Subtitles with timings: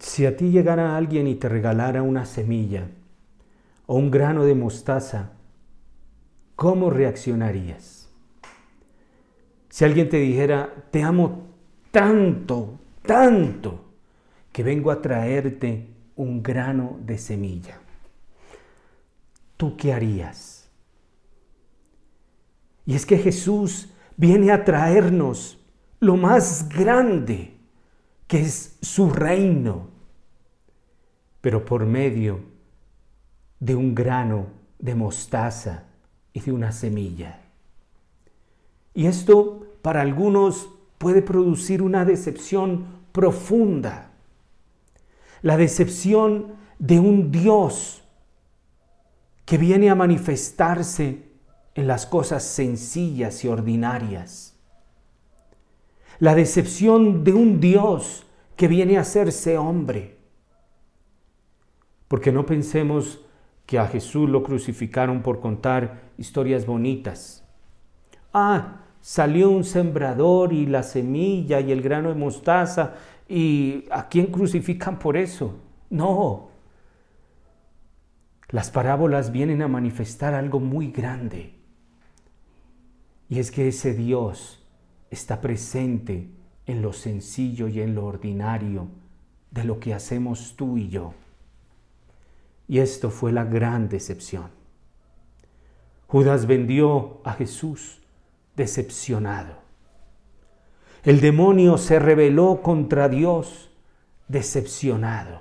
[0.00, 2.88] Si a ti llegara alguien y te regalara una semilla
[3.86, 5.32] o un grano de mostaza,
[6.54, 8.08] ¿cómo reaccionarías?
[9.68, 11.46] Si alguien te dijera, te amo
[11.90, 13.84] tanto, tanto,
[14.52, 17.78] que vengo a traerte un grano de semilla,
[19.56, 20.68] ¿tú qué harías?
[22.86, 25.58] Y es que Jesús viene a traernos
[26.00, 27.57] lo más grande
[28.28, 29.88] que es su reino,
[31.40, 32.40] pero por medio
[33.58, 34.46] de un grano
[34.78, 35.84] de mostaza
[36.32, 37.40] y de una semilla.
[38.94, 44.10] Y esto para algunos puede producir una decepción profunda,
[45.40, 48.04] la decepción de un Dios
[49.46, 51.22] que viene a manifestarse
[51.74, 54.57] en las cosas sencillas y ordinarias
[56.20, 60.16] la decepción de un Dios que viene a hacerse hombre.
[62.08, 63.20] Porque no pensemos
[63.66, 67.44] que a Jesús lo crucificaron por contar historias bonitas.
[68.32, 72.94] Ah, salió un sembrador y la semilla y el grano de mostaza
[73.28, 75.54] y ¿a quién crucifican por eso?
[75.90, 76.48] No.
[78.48, 81.54] Las parábolas vienen a manifestar algo muy grande.
[83.28, 84.57] Y es que ese Dios
[85.10, 86.28] está presente
[86.66, 88.88] en lo sencillo y en lo ordinario
[89.50, 91.14] de lo que hacemos tú y yo.
[92.66, 94.50] Y esto fue la gran decepción.
[96.06, 98.00] Judas vendió a Jesús
[98.56, 99.56] decepcionado.
[101.04, 103.70] El demonio se rebeló contra Dios
[104.26, 105.40] decepcionado.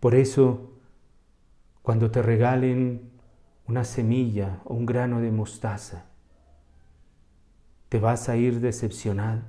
[0.00, 0.72] Por eso,
[1.82, 3.10] cuando te regalen
[3.66, 6.06] una semilla o un grano de mostaza,
[7.90, 9.42] te vas a ir decepcionado.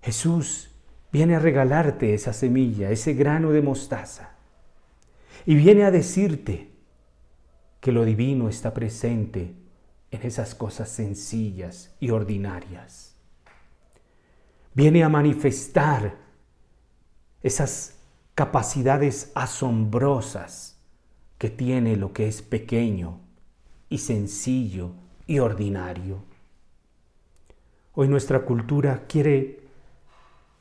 [0.00, 0.70] Jesús
[1.10, 4.30] viene a regalarte esa semilla, ese grano de mostaza,
[5.44, 6.70] y viene a decirte
[7.80, 9.54] que lo divino está presente
[10.12, 13.16] en esas cosas sencillas y ordinarias.
[14.74, 16.16] Viene a manifestar
[17.42, 17.98] esas
[18.36, 20.78] capacidades asombrosas
[21.38, 23.20] que tiene lo que es pequeño
[23.88, 24.92] y sencillo
[25.28, 26.24] y ordinario.
[27.94, 29.60] Hoy nuestra cultura quiere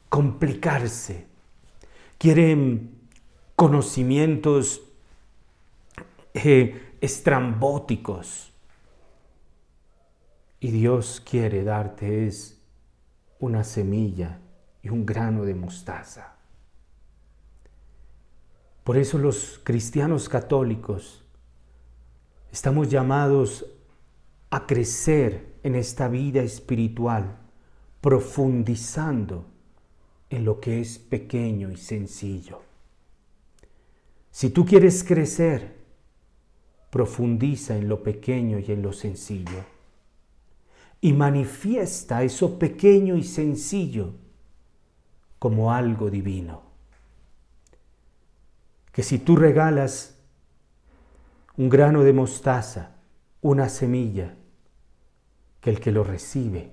[0.09, 1.25] complicarse,
[2.17, 2.81] quiere
[3.55, 4.81] conocimientos
[6.33, 8.51] eh, estrambóticos.
[10.59, 12.59] Y Dios quiere darte es
[13.39, 14.39] una semilla
[14.83, 16.35] y un grano de mostaza.
[18.83, 21.23] Por eso los cristianos católicos
[22.51, 23.65] estamos llamados
[24.49, 27.37] a crecer en esta vida espiritual,
[28.01, 29.45] profundizando
[30.29, 32.61] en lo que es pequeño y sencillo.
[34.31, 35.77] Si tú quieres crecer,
[36.89, 39.65] profundiza en lo pequeño y en lo sencillo.
[41.01, 44.13] Y manifiesta eso pequeño y sencillo
[45.39, 46.63] como algo divino.
[48.91, 50.17] Que si tú regalas
[51.55, 52.96] un grano de mostaza,
[53.41, 54.35] una semilla,
[55.61, 56.71] que el que lo recibe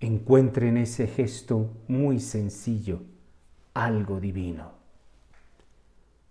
[0.00, 3.02] encuentre en ese gesto muy sencillo
[3.74, 4.72] algo divino.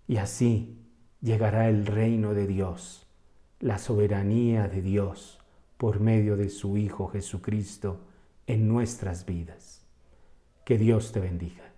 [0.08, 0.76] Y así
[1.20, 3.06] llegará el reino de Dios,
[3.60, 5.38] la soberanía de Dios
[5.76, 8.00] por medio de su Hijo Jesucristo
[8.46, 9.82] en nuestras vidas.
[10.64, 11.69] Que Dios te bendiga.